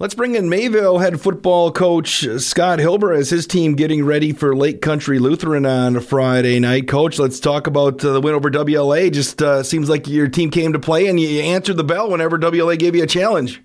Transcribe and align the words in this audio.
Let's 0.00 0.14
bring 0.14 0.34
in 0.34 0.48
Mayville 0.48 0.98
head 0.98 1.20
football 1.20 1.70
coach 1.70 2.26
Scott 2.38 2.78
Hilber 2.78 3.12
as 3.12 3.28
his 3.28 3.46
team 3.46 3.74
getting 3.74 4.02
ready 4.02 4.32
for 4.32 4.56
Lake 4.56 4.80
Country 4.80 5.18
Lutheran 5.18 5.66
on 5.66 6.00
Friday 6.00 6.58
night. 6.58 6.88
Coach, 6.88 7.18
let's 7.18 7.38
talk 7.38 7.66
about 7.66 8.02
uh, 8.02 8.14
the 8.14 8.20
win 8.22 8.34
over 8.34 8.50
WLA. 8.50 9.12
Just 9.12 9.42
uh, 9.42 9.62
seems 9.62 9.90
like 9.90 10.08
your 10.08 10.26
team 10.26 10.50
came 10.50 10.72
to 10.72 10.78
play 10.78 11.08
and 11.08 11.20
you 11.20 11.42
answered 11.42 11.76
the 11.76 11.84
bell 11.84 12.10
whenever 12.10 12.38
WLA 12.38 12.78
gave 12.78 12.96
you 12.96 13.02
a 13.02 13.06
challenge. 13.06 13.60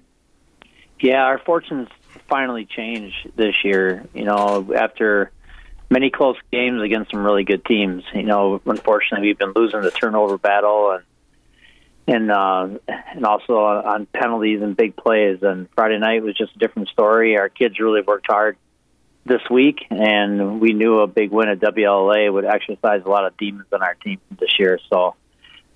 Yeah, 0.99 1.23
our 1.23 1.39
fortunes 1.39 1.87
finally 2.27 2.65
changed 2.65 3.31
this 3.37 3.55
year. 3.63 4.03
You 4.13 4.25
know, 4.25 4.73
after 4.75 5.31
many 5.89 6.09
close 6.09 6.35
games 6.51 6.81
against 6.81 7.11
some 7.11 7.25
really 7.25 7.45
good 7.45 7.63
teams. 7.63 8.03
You 8.13 8.23
know, 8.23 8.61
unfortunately, 8.65 9.27
we've 9.27 9.39
been 9.39 9.53
losing 9.55 9.79
the 9.79 9.91
turnover 9.91 10.37
battle 10.37 10.91
and 10.91 11.05
and 12.07 12.31
uh, 12.31 12.69
and 12.87 13.25
also 13.25 13.57
on 13.57 14.05
penalties 14.07 14.61
and 14.61 14.75
big 14.75 14.95
plays. 14.95 15.39
And 15.41 15.67
Friday 15.75 15.99
night 15.99 16.23
was 16.23 16.35
just 16.35 16.55
a 16.55 16.59
different 16.59 16.89
story. 16.89 17.37
Our 17.37 17.49
kids 17.49 17.79
really 17.79 18.01
worked 18.01 18.27
hard 18.29 18.57
this 19.25 19.41
week, 19.49 19.85
and 19.89 20.59
we 20.61 20.73
knew 20.73 20.99
a 20.99 21.07
big 21.07 21.31
win 21.31 21.49
at 21.49 21.59
WLA 21.59 22.31
would 22.31 22.45
exercise 22.45 23.01
a 23.05 23.09
lot 23.09 23.25
of 23.25 23.35
demons 23.37 23.67
on 23.71 23.81
our 23.81 23.95
team 23.95 24.19
this 24.39 24.59
year. 24.59 24.79
So. 24.89 25.15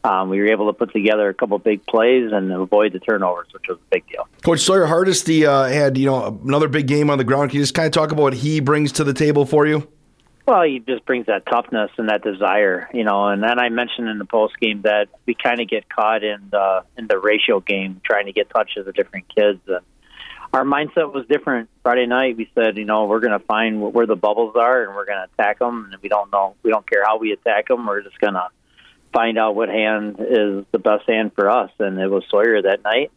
Um, 0.02 0.30
we 0.30 0.40
were 0.40 0.50
able 0.50 0.68
to 0.68 0.74
put 0.74 0.94
together 0.94 1.28
a 1.28 1.34
couple 1.34 1.60
big 1.60 1.86
plays 1.86 2.32
and 2.32 2.54
avoid 2.54 2.94
the 2.94 3.00
turnovers, 3.00 3.48
which 3.52 3.66
was 3.68 3.78
a 3.78 3.90
big 3.92 4.08
deal. 4.08 4.30
Coach 4.46 4.62
Sawyer 4.62 4.86
Hardesty 4.86 5.46
uh, 5.46 5.66
had 5.66 5.98
you 5.98 6.06
know 6.06 6.40
another 6.46 6.70
big 6.70 6.88
game 6.88 7.10
on 7.10 7.18
the 7.18 7.26
ground. 7.26 7.50
Can 7.50 7.58
you 7.58 7.64
just 7.64 7.74
kind 7.74 7.86
of 7.86 7.92
talk 7.92 8.14
about 8.14 8.22
what 8.22 8.34
he 8.34 8.62
brings 8.62 8.94
to 8.94 9.04
the 9.04 9.14
table 9.14 9.46
for 9.46 9.68
you? 9.68 9.90
Well, 10.50 10.64
he 10.64 10.80
just 10.80 11.06
brings 11.06 11.28
that 11.28 11.46
toughness 11.46 11.92
and 12.00 12.10
that 12.10 12.24
desire, 12.24 12.90
you 12.92 13.04
know. 13.04 13.28
And 13.28 13.44
then 13.44 13.60
I 13.60 13.70
mentioned 13.70 14.10
in 14.10 14.18
the 14.18 14.26
post 14.26 14.60
game 14.60 14.82
that 14.82 15.06
we 15.28 15.36
kind 15.36 15.62
of 15.62 15.68
get 15.68 15.88
caught 15.88 16.24
in 16.24 16.50
the 16.50 16.86
in 16.98 17.06
the 17.06 17.20
ratio 17.20 17.60
game, 17.60 18.02
trying 18.04 18.26
to 18.26 18.32
get 18.32 18.50
touches 18.50 18.88
of 18.88 18.96
different 18.96 19.28
kids. 19.30 19.60
And 19.68 19.82
our 20.52 20.64
mindset 20.64 21.14
was 21.14 21.28
different. 21.30 21.70
Friday 21.84 22.08
night, 22.08 22.36
we 22.36 22.50
said, 22.56 22.80
you 22.80 22.86
know, 22.86 23.06
we're 23.06 23.20
going 23.20 23.40
to 23.40 23.46
find 23.46 23.80
where 23.94 24.08
the 24.08 24.16
bubbles 24.16 24.56
are, 24.56 24.86
and 24.86 24.96
we're 24.96 25.06
going 25.06 25.20
to 25.20 25.30
attack 25.32 25.60
them. 25.60 25.90
And 25.92 26.02
we 26.02 26.10
don't 26.10 26.32
know, 26.32 26.56
we 26.64 26.72
don't 26.72 26.90
care 26.90 27.04
how 27.06 27.20
we 27.20 27.32
attack 27.32 27.68
them. 27.68 27.86
We're 27.86 28.02
just 28.02 28.20
going 28.20 28.34
to 28.34 28.48
find 29.14 29.38
out 29.38 29.54
what 29.54 29.70
hand 29.70 30.16
is 30.20 30.66
the 30.72 30.80
best 30.80 31.08
hand 31.08 31.34
for 31.36 31.48
us. 31.48 31.70
And 31.78 32.00
it 32.00 32.08
was 32.08 32.24
Sawyer 32.28 32.60
that 32.64 32.84
night 32.84 33.12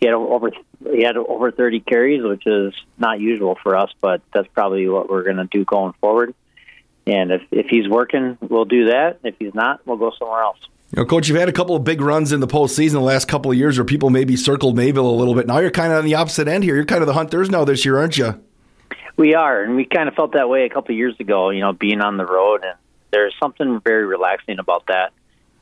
he 0.00 0.06
had 0.06 0.14
over 0.14 0.50
he 0.92 1.02
had 1.02 1.16
over 1.16 1.50
30 1.50 1.80
carries, 1.80 2.22
which 2.22 2.46
is 2.46 2.74
not 2.98 3.20
usual 3.20 3.56
for 3.62 3.76
us, 3.76 3.90
but 4.00 4.22
that's 4.32 4.48
probably 4.48 4.88
what 4.88 5.10
we're 5.10 5.24
going 5.24 5.36
to 5.36 5.44
do 5.44 5.64
going 5.64 5.92
forward. 6.00 6.34
And 7.06 7.30
if 7.30 7.42
if 7.50 7.66
he's 7.66 7.88
working, 7.88 8.38
we'll 8.40 8.64
do 8.64 8.86
that. 8.86 9.20
If 9.22 9.36
he's 9.38 9.54
not, 9.54 9.86
we'll 9.86 9.98
go 9.98 10.12
somewhere 10.18 10.42
else. 10.42 10.58
You 10.92 11.02
know, 11.02 11.04
Coach, 11.04 11.28
you've 11.28 11.38
had 11.38 11.48
a 11.48 11.52
couple 11.52 11.76
of 11.76 11.84
big 11.84 12.00
runs 12.00 12.32
in 12.32 12.40
the 12.40 12.48
postseason 12.48 12.92
the 12.92 13.00
last 13.00 13.28
couple 13.28 13.50
of 13.50 13.56
years 13.56 13.78
where 13.78 13.84
people 13.84 14.10
maybe 14.10 14.36
circled 14.36 14.74
Mayville 14.74 15.08
a 15.08 15.14
little 15.14 15.34
bit. 15.34 15.46
Now 15.46 15.58
you're 15.58 15.70
kind 15.70 15.92
of 15.92 15.98
on 15.98 16.04
the 16.04 16.14
opposite 16.14 16.48
end 16.48 16.64
here. 16.64 16.74
You're 16.74 16.84
kind 16.84 17.02
of 17.02 17.06
the 17.06 17.12
hunters 17.12 17.50
now 17.50 17.64
this 17.64 17.84
year, 17.84 17.98
aren't 17.98 18.18
you? 18.18 18.42
We 19.16 19.34
are, 19.34 19.62
and 19.62 19.76
we 19.76 19.84
kind 19.84 20.08
of 20.08 20.14
felt 20.14 20.32
that 20.32 20.48
way 20.48 20.64
a 20.64 20.70
couple 20.70 20.94
of 20.94 20.98
years 20.98 21.14
ago. 21.20 21.50
You 21.50 21.60
know, 21.60 21.72
being 21.72 22.00
on 22.00 22.16
the 22.16 22.24
road, 22.24 22.64
and 22.64 22.76
there's 23.12 23.34
something 23.38 23.80
very 23.80 24.06
relaxing 24.06 24.58
about 24.58 24.86
that 24.86 25.12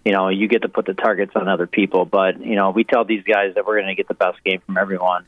you 0.09 0.14
know, 0.14 0.31
you 0.31 0.48
get 0.48 0.62
to 0.62 0.70
put 0.70 0.87
the 0.87 0.95
targets 0.95 1.33
on 1.34 1.48
other 1.48 1.67
people. 1.67 2.06
But, 2.06 2.41
you 2.41 2.56
know, 2.56 2.70
we 2.70 2.83
tell 2.83 3.05
these 3.05 3.25
guys 3.25 3.56
that 3.56 3.67
we're 3.67 3.77
going 3.77 3.89
to 3.89 3.95
get 3.95 4.09
the 4.09 4.14
best 4.14 4.42
game 4.42 4.62
from 4.64 4.78
everyone 4.78 5.27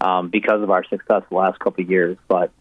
um, 0.00 0.28
because 0.28 0.62
of 0.62 0.70
our 0.70 0.84
success 0.84 1.24
the 1.28 1.34
last 1.34 1.58
couple 1.58 1.82
of 1.82 1.90
years. 1.90 2.16
But, 2.28 2.52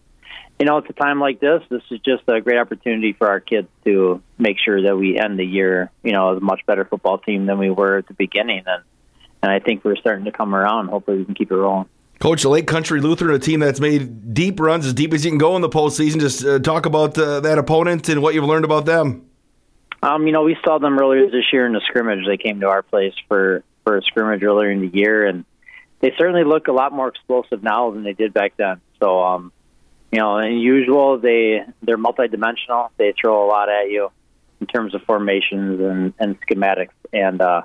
you 0.59 0.65
know, 0.65 0.77
it's 0.77 0.89
a 0.89 0.93
time 0.93 1.19
like 1.19 1.39
this. 1.39 1.61
This 1.69 1.83
is 1.91 1.99
just 1.99 2.23
a 2.27 2.41
great 2.41 2.57
opportunity 2.57 3.13
for 3.13 3.29
our 3.29 3.39
kids 3.39 3.67
to 3.85 4.23
make 4.39 4.57
sure 4.57 4.81
that 4.81 4.97
we 4.97 5.19
end 5.19 5.37
the 5.37 5.45
year, 5.45 5.91
you 6.01 6.13
know, 6.13 6.31
as 6.31 6.37
a 6.37 6.41
much 6.41 6.65
better 6.65 6.83
football 6.83 7.19
team 7.19 7.45
than 7.45 7.59
we 7.59 7.69
were 7.69 7.97
at 7.97 8.07
the 8.07 8.15
beginning. 8.15 8.63
And, 8.65 8.81
and 9.43 9.51
I 9.51 9.59
think 9.59 9.85
we're 9.85 9.97
starting 9.97 10.25
to 10.25 10.31
come 10.31 10.55
around. 10.55 10.87
Hopefully 10.87 11.19
we 11.19 11.25
can 11.25 11.35
keep 11.35 11.51
it 11.51 11.55
rolling. 11.55 11.87
Coach, 12.17 12.43
Lake 12.43 12.65
Country 12.65 13.01
Lutheran, 13.01 13.35
a 13.35 13.39
team 13.39 13.59
that's 13.59 13.79
made 13.79 14.33
deep 14.33 14.59
runs 14.59 14.87
as 14.87 14.95
deep 14.95 15.13
as 15.13 15.23
you 15.23 15.29
can 15.29 15.37
go 15.37 15.55
in 15.55 15.61
the 15.61 15.69
postseason. 15.69 16.19
Just 16.19 16.43
uh, 16.43 16.57
talk 16.57 16.87
about 16.87 17.15
uh, 17.19 17.39
that 17.41 17.59
opponent 17.59 18.09
and 18.09 18.23
what 18.23 18.33
you've 18.33 18.45
learned 18.45 18.65
about 18.65 18.85
them. 18.85 19.27
Um, 20.03 20.25
you 20.25 20.33
know, 20.33 20.43
we 20.43 20.57
saw 20.63 20.79
them 20.79 20.97
earlier 20.97 21.29
this 21.29 21.45
year 21.53 21.65
in 21.65 21.73
the 21.73 21.81
scrimmage. 21.85 22.25
They 22.25 22.37
came 22.37 22.59
to 22.61 22.67
our 22.67 22.81
place 22.81 23.13
for 23.27 23.63
for 23.83 23.97
a 23.97 24.01
scrimmage 24.03 24.43
earlier 24.43 24.71
in 24.71 24.81
the 24.81 24.87
year, 24.87 25.25
and 25.25 25.45
they 25.99 26.11
certainly 26.17 26.43
look 26.43 26.67
a 26.67 26.71
lot 26.71 26.91
more 26.91 27.07
explosive 27.07 27.61
now 27.63 27.91
than 27.91 28.03
they 28.03 28.13
did 28.13 28.33
back 28.33 28.53
then. 28.57 28.81
So, 28.99 29.23
um, 29.23 29.51
you 30.11 30.19
know, 30.19 30.37
in 30.39 30.57
usual, 30.57 31.19
they 31.19 31.61
they're 31.83 31.97
multidimensional. 31.97 32.89
They 32.97 33.13
throw 33.19 33.45
a 33.45 33.47
lot 33.47 33.69
at 33.69 33.91
you 33.91 34.11
in 34.59 34.67
terms 34.67 34.95
of 34.95 35.03
formations 35.03 35.79
and, 35.79 36.13
and 36.19 36.39
schematics, 36.41 36.89
and 37.13 37.41
uh, 37.41 37.61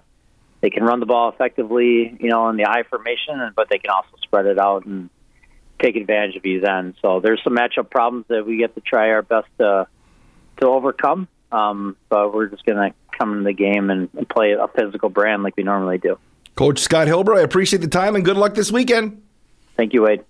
they 0.61 0.71
can 0.71 0.85
run 0.85 1.01
the 1.01 1.07
ball 1.07 1.31
effectively. 1.31 2.17
You 2.21 2.29
know, 2.29 2.51
in 2.51 2.57
the 2.57 2.67
I 2.67 2.83
formation, 2.83 3.53
but 3.57 3.71
they 3.71 3.79
can 3.79 3.91
also 3.91 4.17
spread 4.23 4.45
it 4.45 4.59
out 4.59 4.85
and 4.85 5.09
take 5.81 5.97
advantage 5.97 6.37
of 6.37 6.43
these 6.43 6.65
ends. 6.65 6.99
So, 7.01 7.21
there's 7.21 7.43
some 7.43 7.57
matchup 7.57 7.89
problems 7.89 8.27
that 8.29 8.47
we 8.47 8.59
get 8.59 8.75
to 8.75 8.83
try 8.83 9.11
our 9.11 9.23
best 9.23 9.49
to 9.59 9.87
to 10.59 10.67
overcome 10.67 11.29
um, 11.57 11.97
but 12.11 12.35
we're 12.35 12.47
just 12.47 12.65
going 12.67 12.77
to 12.77 12.95
come 13.17 13.39
in 13.39 13.45
the 13.45 13.53
game 13.53 13.89
and, 13.89 14.09
and 14.15 14.29
play 14.29 14.53
a 14.53 14.69
physical 14.69 15.09
brand 15.09 15.43
like 15.43 15.57
we 15.57 15.63
normally 15.63 15.97
do. 15.99 16.19
Coach 16.55 16.81
Scott 16.81 17.07
Hilber, 17.07 17.35
I 17.35 17.41
appreciate 17.41 17.81
the 17.81 17.89
time 17.89 18.15
and 18.15 18.25
good 18.25 18.37
luck 18.37 18.55
this 18.55 18.71
weekend. 18.71 19.23
Thank 19.77 19.95
you, 19.95 20.03
Wade. 20.03 20.25